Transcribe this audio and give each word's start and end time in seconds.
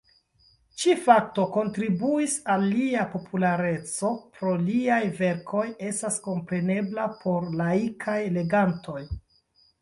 Ĉi-fakto 0.83 1.43
kontribuis 1.57 2.37
al 2.53 2.65
lia 2.69 3.03
populareco 3.11 4.11
pro 4.39 4.55
liaj 4.69 4.97
verkoj 5.21 5.67
estas 5.91 6.19
komprenebla 6.29 7.07
por 7.21 7.53
laikaj 7.61 8.19
legantoj. 8.41 8.99